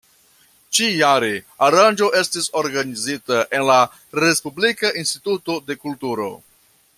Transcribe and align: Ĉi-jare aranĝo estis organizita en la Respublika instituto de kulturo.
Ĉi-jare 0.77 1.27
aranĝo 1.67 2.07
estis 2.21 2.49
organizita 2.61 3.43
en 3.59 3.67
la 3.71 3.77
Respublika 4.21 4.93
instituto 5.03 5.59
de 5.69 5.79
kulturo. 5.85 6.33